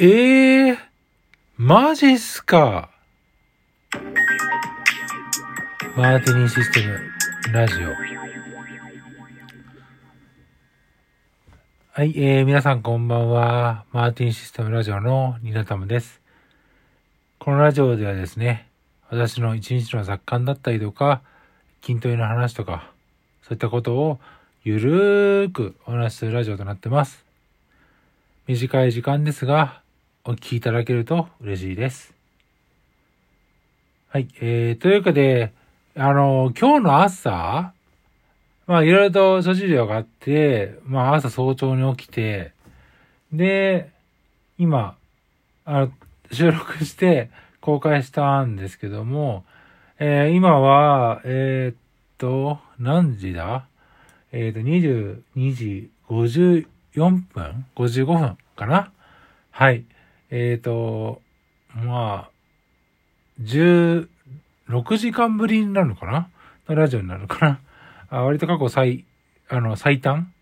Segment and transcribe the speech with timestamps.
[0.00, 0.78] ええー、
[1.56, 2.88] マジっすか。
[5.96, 7.88] マーティニーシステムラジオ。
[11.90, 13.86] はい、えー、皆さんこんばんは。
[13.90, 16.20] マーティンシステムラジオのニナタムです。
[17.40, 18.68] このラジオではですね、
[19.10, 21.22] 私の一日の雑感だったりとか、
[21.82, 22.92] 筋トレの話とか、
[23.42, 24.20] そういったことを
[24.62, 27.24] ゆるーくお話しするラジオとなってます。
[28.46, 29.82] 短い時間ですが、
[30.28, 32.12] お聞きいただけると嬉しいです。
[34.10, 34.28] はい。
[34.42, 35.54] えー、というかで、
[35.96, 37.72] あの、今日の朝、
[38.66, 42.52] まあ、いろいろと諸事情があって、まあ、朝早朝に起きて、
[43.32, 43.88] で、
[44.58, 44.96] 今、
[45.64, 45.92] あの、
[46.30, 47.30] 収録して
[47.62, 49.46] 公開したんですけども、
[49.98, 51.76] えー、今は、えー、っ
[52.18, 53.64] と、何時だ？
[54.32, 55.22] えっ、と、22
[55.54, 56.66] 時54
[57.32, 58.92] 分 ?55 分かな？
[59.52, 59.86] はい。
[60.30, 61.22] えっ、ー、と、
[61.74, 62.30] まあ、
[63.42, 64.08] 16
[64.96, 66.28] 時間ぶりになるのかな？
[66.68, 67.60] のラジオになるのかな？
[68.10, 69.04] あ割と過去最、
[69.48, 70.32] あの、最短？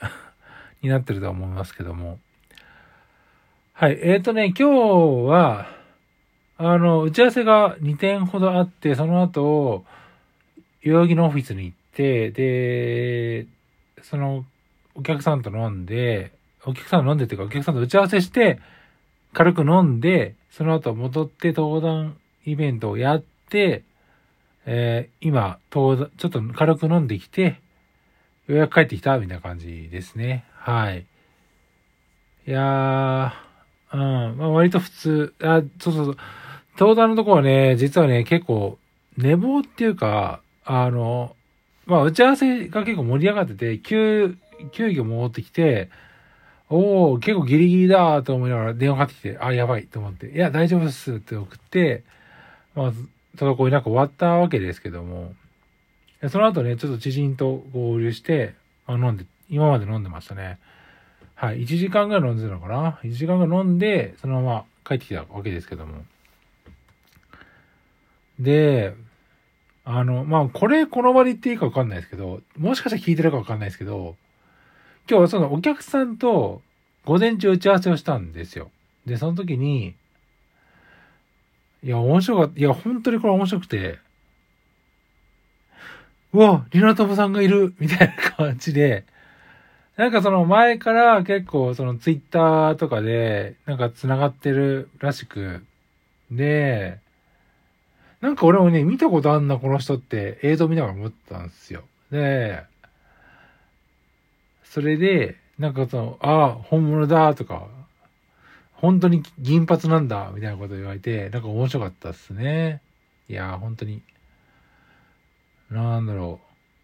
[0.82, 2.18] になってると思いますけども。
[3.72, 3.98] はい。
[4.02, 5.66] えっ、ー、とね、今日は、
[6.58, 9.84] あの、打ち合わせが2点ほどあって、その後、
[10.82, 13.46] 代々木のオフィスに行って、で、
[14.02, 14.44] その、
[14.94, 16.32] お客さんと飲んで、
[16.64, 18.58] お客さん飲んでっていうか、お客さんと打ち合わせして、
[19.36, 23.84] 軽く飲んで、その後戻って登壇イベントをやって、
[24.64, 27.60] えー、今、登壇、ちょっと軽く飲んできて、
[28.46, 30.46] ようやく帰ってきた、みたいな感じですね。
[30.54, 31.04] はい。
[32.46, 36.16] いやー、うん、まあ割と普通、あ、そうそうそう。
[36.78, 38.78] 登壇のとこはね、実はね、結構、
[39.18, 41.36] 寝坊っていうか、あの、
[41.84, 44.34] まあ打ち合わせが結構盛り上がってて、急、
[44.72, 45.90] 急遽戻ってきて、
[46.68, 52.02] おお結構ギリギリだと思いながら電話かかってきて、あ、やばいと思って、いや、大丈夫ですって送って、
[52.74, 52.92] まあ、
[53.36, 55.34] 滞りなく終わったわけですけども、
[56.28, 58.54] その後ね、ちょっと知人と合流して、
[58.86, 60.58] あ飲んで、今まで飲んでましたね。
[61.34, 61.62] はい。
[61.62, 66.04] 1時間ぐらい飲んでたのかな ?1 時間ぐらい飲んで、そのまま帰ってきたわけですけども。
[68.40, 68.94] で、
[69.84, 74.16] あの、まあ、これ、この場で言っていいかわかんないですけど、もしかしたら聞いてるかわかんないですけど、
[75.08, 76.62] 今日はそのお客さんと
[77.04, 78.70] 午前中打ち合わせをしたんですよ。
[79.06, 79.94] で、その時に、
[81.84, 82.58] いや、面白かった。
[82.58, 83.98] いや、本当にこれ面白くて、
[86.32, 89.04] うわ、リナトムさんがいるみたいな感じで、
[89.96, 95.64] なんかその前から結構そのツイッターとかでなんか繋がってるらしく、
[96.30, 96.98] で、
[98.20, 101.84] なんか俺もね、見たことあんな、この人って映像見ながら思ったんですよ。
[102.10, 102.64] で、
[104.76, 107.66] それで、なんかその、ああ、本物だとか、
[108.74, 112.82] 本当に銀髪なんだみたいなこと言われて、なんか面白かったっすね。
[113.26, 114.02] いや本当に。
[115.70, 116.40] なんだろ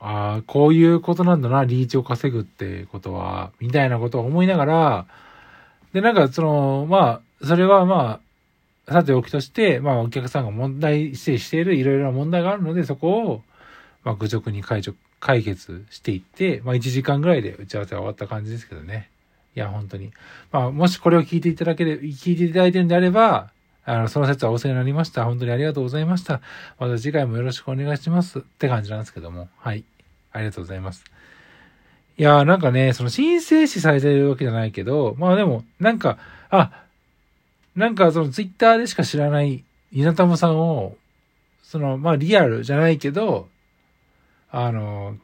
[0.00, 0.02] う。
[0.02, 5.06] ああ、こういうことなんだな、リーチを稼ぐってことは、みたいなことを思いながら、
[5.92, 8.22] で、なんかその、まあ、それはま
[8.88, 13.42] あ、さておきとして、まあお客さんが問題指定しているいろいろな問題があるので、そこを、
[14.04, 19.08] まあ愚直に解除、解決していって、まあ1時間ぐらいで打ち合わせが終わった感じですけどね。
[19.56, 20.12] いや、本当に。
[20.52, 23.50] まあ、もしこれを聞いていただけれ、聞いていただいてるんであれば、
[23.86, 25.24] あの、その説はお世話になりました。
[25.24, 26.42] 本当にありがとうございました。
[26.78, 28.40] また次回もよろしくお願いします。
[28.40, 29.48] って感じなんですけども。
[29.56, 29.84] はい。
[30.32, 31.04] ありがとうございます。
[32.18, 36.18] いやなんかね、その申請しされてるわけじゃないけど、まあでも、なんか、
[36.50, 36.84] あ、
[37.76, 40.96] なんかそのツイッターでしか知らない稲玉さんを、
[41.62, 43.48] その、まあリアルじゃないけど、
[44.56, 45.16] あの、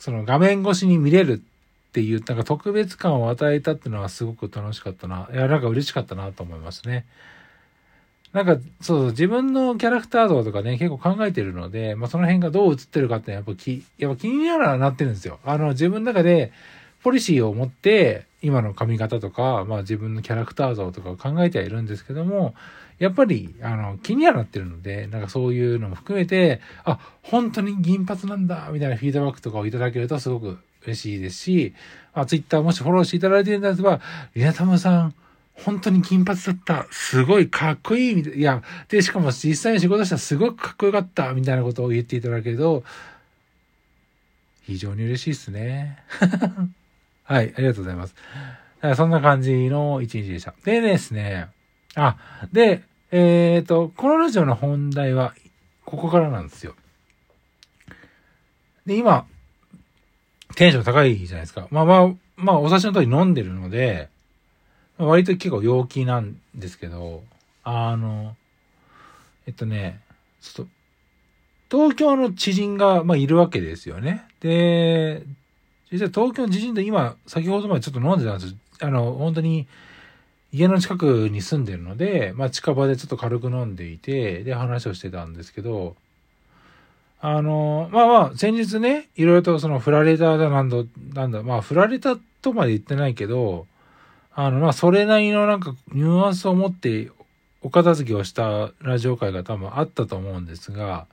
[0.00, 5.28] その画面越しに見れるっていう、なんか特別感を与えたっていうのはすごく楽しかったな。
[5.32, 7.06] いや、なんか嬉しかったなと思いますね。
[8.32, 15.38] なんか、そうそう、自分のキャラクター像とかね、結構考えてるので、まあその辺がどう映ってるかってやっぱ気、やっぱ気にならなってるんですよ。
[15.44, 16.50] あの、自分の中で、
[17.04, 22.54] ポリシーを持って、今の髪型とか、まあ自分のキャラクター像とかを考えてはいるんですけども、
[22.98, 31.74] やっぱり、あの、気にはなってるので、なんかそういうのも含めて、あ、本当に銀髪なんだ、みたいなフィードバックとかをいただけるとすごく嬉しいですし、
[32.12, 34.00] あ、ツイッターもしフォローしていただいているんですが、
[34.34, 35.14] リナタムさん、
[35.54, 36.86] 本当に金髪だった。
[36.90, 38.14] すごいかっこいい。
[38.14, 41.32] みたいいや、で、しかも実際に仕事したらすごくかっこよかった。
[41.32, 42.84] みたいなことを言っていただけると、
[44.62, 45.98] 非常に嬉しいですね。
[47.24, 48.14] はい、ありがとうございます。
[48.96, 50.54] そんな感じの一日でした。
[50.64, 51.48] でですね、
[51.94, 52.16] あ、
[52.52, 55.34] で、えっ、ー、と、このラジオの本題は、
[55.86, 56.74] ここからなんですよ。
[58.84, 59.26] で、今、
[60.56, 61.66] テンション高いじゃないですか。
[61.70, 64.08] まあまあ、まあ、お察しの通り飲んでるので、
[64.98, 67.22] 割と結構陽気なんですけど、
[67.62, 68.36] あの、
[69.46, 70.00] えっとね、
[70.42, 70.72] ちょっと、
[71.70, 74.24] 東京の知人が、まあ、いるわけですよね。
[74.40, 75.22] で、
[75.94, 78.58] 実は東京の知人と今、先ほどまでちょっと飲んでたんですよ。
[78.80, 79.68] あの、本当に、
[80.52, 85.94] 家の近くに住んでるので、まあ、近場でちょっと軽く飲んでいて、で、話をしてたんですけど、
[87.20, 90.78] あの、まあまあ、先日ね、いろいろとその、振られただなんだ、
[91.14, 93.68] なんだ、まあ、振られたとまで言ってないけど、
[94.34, 97.08] あの、まあ、それなりのなんか、ニュアンスを持って、
[97.62, 101.06] お片付けをしたラジオ会が多分あったと思うんですが、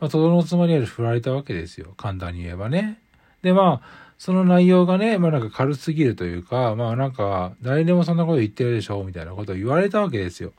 [0.00, 1.94] まあ、とどのつまりある振られたわけですよ。
[1.96, 3.00] 簡単に言えばね。
[3.46, 3.88] で、まあ、
[4.18, 10.52] その内容がね、まあなんか軽すぎるというか、まあなんか、誰でもそんなこと言ってるでしょ、みたいなことを言われたわけですよ。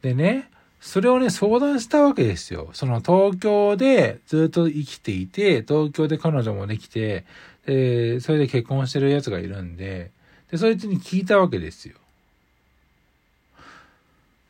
[0.00, 0.48] でね、
[0.80, 2.70] それをね、相談したわけですよ。
[2.72, 7.26] その東京でずっと生きていて、東京で彼女もできて、
[7.66, 10.10] で、それで結婚してるやつがいるんで、
[10.50, 11.96] で、そいつに聞いたわけですよ。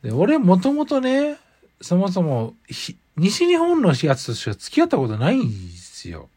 [0.03, 1.37] で、俺もともとね、
[1.81, 6.29] そもそも、西日本のやつとしか付き合ったことないんですよ。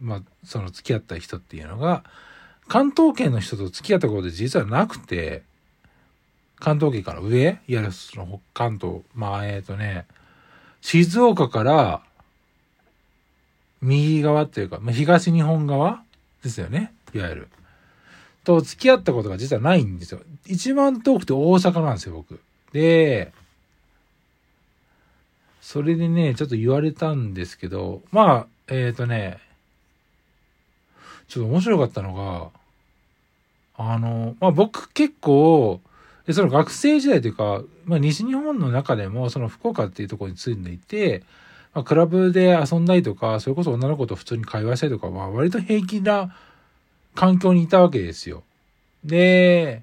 [0.00, 2.04] まあ、その付き合った人っていうのが、
[2.68, 5.42] 関東圏の人と付き合ったことで実はなくて、
[6.58, 10.06] 関東圏から上いわゆるその関東、まあ、えっ、ー、とね、
[10.80, 12.02] 静岡から
[13.80, 16.02] 右側っていうか、まあ、東日本側
[16.42, 16.92] ですよね。
[17.14, 17.48] いわゆる。
[18.44, 20.20] と付き合ったことが実はないんですよ。
[20.46, 22.40] 一番遠くて大阪なんですよ、僕。
[22.72, 23.32] で、
[25.60, 29.38] それでね、ちょっと言われたんですけど、まあ、えっ、ー、とね、
[31.28, 32.50] ちょっと面白かったのが、
[33.76, 35.80] あの、まあ、僕結構、
[36.26, 41.22] でその学生時代というか、まあ、西日本の中でも、その福岡っていうところに住んでいて、
[41.74, 46.34] まあ、クラブで遊んだりとか、それこそ女の子と普通に会話したりとか、まあ、割と平気な
[47.14, 48.42] 環境にいたわけですよ。
[49.04, 49.82] で、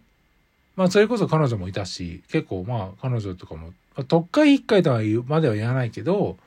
[0.76, 6.38] まあ、それこそ彼女もいたし、結構まあ、彼女とかも、まあ、特会一回とは言うまでは言わないけど、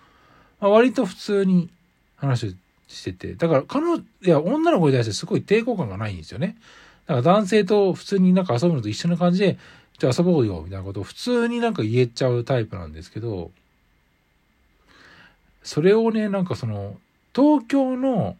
[0.60, 1.70] まあ、割と普通に
[2.16, 2.50] 話を
[2.88, 6.56] してて、だから彼女、いや、女の子に対してすごい抵抗感がないんですよね。
[7.06, 9.58] だから男性と普通になんか遊ぶのと一緒な感じで、
[9.98, 13.50] じゃあ遊ぼうよ、みたいなことを普通になんか言えちゃうタイプなんですけど、
[15.62, 16.96] それをね、なんかその、
[17.34, 18.36] 東京の、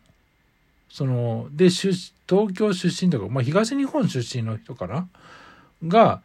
[0.89, 1.93] その、で、出、
[2.29, 5.09] 東京出身とか、まあ東日本出身の人かな？
[5.87, 6.23] が、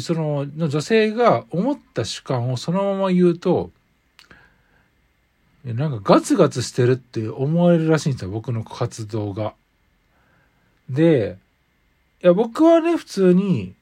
[0.00, 3.70] その、の女性が思った主観をそのまま言うと、
[5.64, 9.54] なんかガツガツしてるって思われるらしいんですよ、僕の活動が。
[10.90, 11.38] で、
[12.22, 13.74] いや、僕はね、普通に、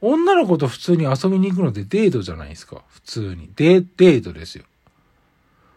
[0.00, 3.50] 女の子と普通に遊びに行くのってデートじゃないですか、普通に。
[3.54, 4.64] デデートですよ。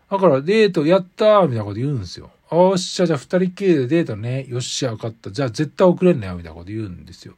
[0.09, 2.31] だからデートやったーみたいなこと言うんですよ。
[2.50, 4.45] おっしゃ、じゃあ二人きりでデートね。
[4.47, 5.30] よっしゃ、分かった。
[5.30, 7.36] じゃあ絶対遅れんなよ、みたいなこと言うんですよ。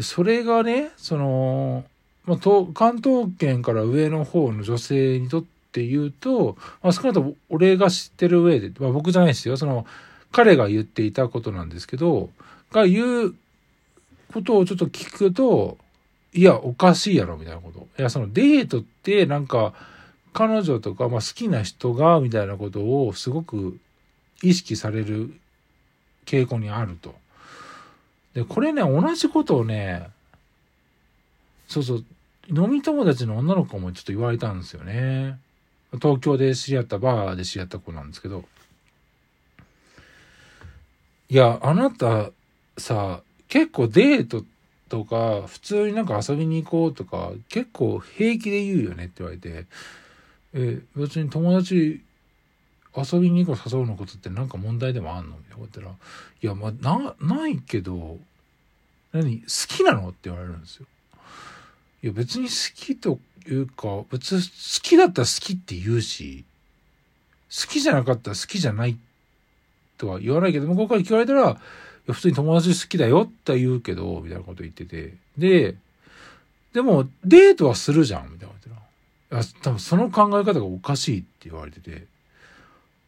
[0.00, 1.84] それがね、その、
[2.26, 2.38] まあ、
[2.72, 9.56] 関東圏から上の方の女性にとって言うと、まあ、少なくとも俺が知ってる上で、まあ、僕じゃないですよ。
[9.56, 9.86] その、
[10.32, 12.30] 彼が言っていたことなんですけど、
[12.72, 13.34] が言う
[14.32, 15.78] ことをちょっと聞くと、
[16.32, 17.86] いや、おかしいやろ、みたいなこと。
[17.98, 19.74] いや、そのデートってなんか、
[20.32, 23.78] 彼女とか、まあ、好きな人が、みたいなことをすごく
[24.42, 25.32] 意識される
[26.26, 27.14] 傾向にあると。
[28.34, 30.08] で、これね、同じことをね、
[31.74, 32.04] そうそう、
[32.48, 35.40] 飲み友達の女の子もちょっと言われたんですよね。
[35.94, 38.44] 東京で知り合ったバーで知り合った子なんですけど。
[41.28, 42.30] いや、あなた
[42.78, 44.44] さ、結構デート
[44.88, 49.66] とか、普通になんか遊びに行こうとか、結構平気で言うよねって言われて、
[50.52, 52.02] え、別に友達
[52.96, 55.36] 遊びに行こう誘うのことってなんか問題でもあんの？
[55.36, 56.08] みたいなこと言ったら、
[56.40, 58.18] いや、まあ、な、ないけど、
[59.12, 59.40] 何？
[59.40, 60.10] 好きなの？
[60.10, 60.86] って言われるんですよ。
[62.04, 63.18] いや、別に好きと
[63.48, 64.46] いうか、別に好
[64.82, 66.44] きだったら好きって言うし、
[67.48, 68.98] 好きじゃなかったら好きじゃない
[69.96, 71.58] とは言わないけど、向こうから聞かれたら、
[72.06, 75.14] 普通に友達好きだよって言うけど、みたいなこと言ってて。
[75.38, 75.76] で、
[76.74, 78.80] でも、デートはするじゃん、みたいなこと言っ
[79.30, 79.40] たら。
[79.40, 82.04] いや、多分その考え方がおかしいって言われてて。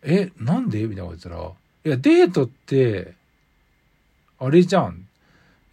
[0.05, 0.87] え、なんで？
[0.87, 1.53] みたいなこと言ったら、
[1.85, 3.13] いや、デートって、
[4.39, 5.07] あれじゃん。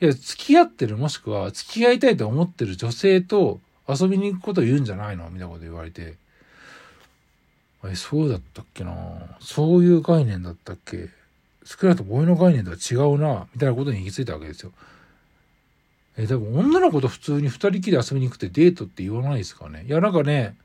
[0.04, 5.30] いや、付き合ってるもしくは付き合いたいと思ってる女性と遊びに行くことを言うんじゃないの？
[5.30, 6.16] みたいなこと言われて。
[7.86, 8.92] え、そうだったっけな？
[9.40, 11.08] そういう概念だったっけ？
[11.64, 13.48] 少なくとも俺の概念とは違うな？
[13.54, 14.74] みたいなことに行き着いたわけですよ。
[16.18, 19.86] え、多分女の子と普通に二人きり遊びに行くってデートって言わないですかね？
[19.88, 20.58] いや、なんかね、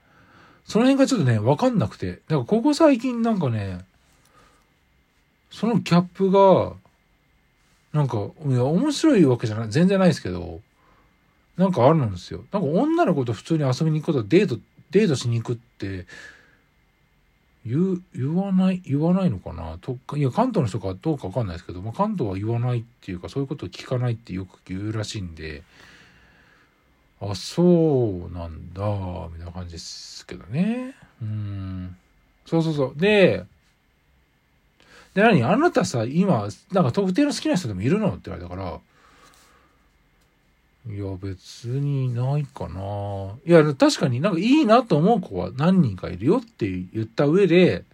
[0.65, 2.23] その辺がちょっとね、わかんなくて。
[2.29, 3.85] なんかここ最近なんかね、
[5.53, 6.73] そのギャップが、
[7.99, 10.61] なんか、いや、面白いわけじゃない、全然ないですけど、
[11.57, 12.45] なんかあるんですよ。
[12.53, 14.57] なんか女の子と普通に遊びに行くこと、デート、
[14.93, 16.07] デートしに行くって、
[17.67, 19.79] 言、言わない、言わないのかな？
[19.81, 25.65] といや、関東の人かどうかわかんないですけど、まあ、関東は言わないっていうか、そういうことを聞かないってよく言うらしいんで、
[27.21, 28.83] あ、そうなんだ、
[29.33, 30.95] みたいな感じですけどね。
[31.21, 31.97] うん。
[32.47, 33.01] そうそうそう。
[33.01, 33.45] で、
[35.15, 38.09] で、何あなたさ、今、なんか特定の好きな人でもいるの？
[38.11, 38.79] って言われたから、
[40.91, 43.33] いや、別にないかな。
[43.45, 47.85] いや、確かになんかいいなと思う子は何人かいるよって言った上で、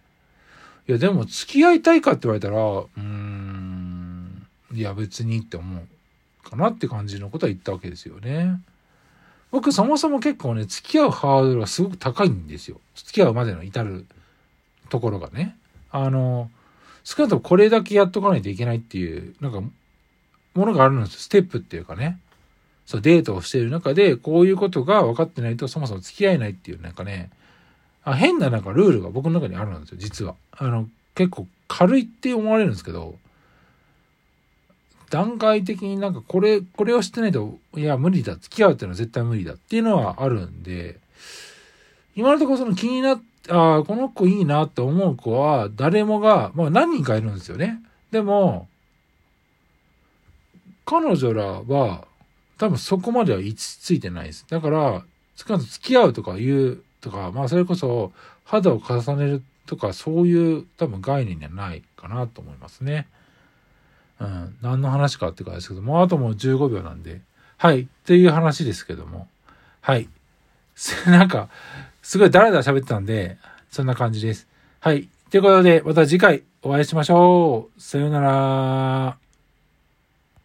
[0.87, 8.61] いや、でも付き合いたいかって言われたら、うん、いや、別にって思うかなって感じのことは言ったわけですよね。
[9.51, 12.79] 僕そもそも結構ね、付き合うハードルがすごく高いんですよ。
[12.93, 14.05] 付き合うまでの至る
[14.89, 15.57] ところがね。
[15.91, 16.51] あの、
[17.05, 21.19] 少なくともこれだけやっとかないといけないっていう、なんか、ものがあるんですよ。
[21.19, 22.19] ステップっていうかね。
[22.85, 27.29] そう、デートをしている中で、こういうことが分かってないとそもそも付き合えないっていう、なんかね、
[28.03, 30.35] あ変ななんかルールが僕の中にあるんですよ、実は。
[30.51, 33.15] あの、結構軽いって思われるんですけど、
[35.11, 38.35] 段階的になんかこれ、これを知ってないと、いや、無理だ。
[38.35, 40.99] 付き合うっていうのは絶対無理だっていうのはあるんで、
[42.15, 47.81] 今のところその気になっ、ああ、この子いいなって思う子は、誰もが、まあ何人かいるんですよね。
[48.11, 48.67] でも、
[50.85, 52.07] 彼女らは、
[52.57, 54.45] 多分そこまでは行き着いてないです。
[54.49, 55.03] だから、
[55.35, 58.13] 少なくと付き合うとか言うとか、まあそれこそ
[58.45, 63.07] 肌を重ねるとか、そういう多分概念にはないかなと思いますね。
[64.19, 64.55] うん。
[64.61, 67.21] 何の話かっていうかですけども、あともう15秒なんで、
[67.57, 67.81] はい。
[67.81, 69.27] っていう話ですけども、
[69.81, 70.07] はい。
[71.07, 71.49] なんか、
[72.05, 73.39] すごいダラダラ喋ってたんで、
[73.71, 74.47] そんな感じです。
[74.79, 75.09] はい。
[75.31, 77.81] ということで、また次回お会いしましょう。
[77.81, 79.24] さようなら。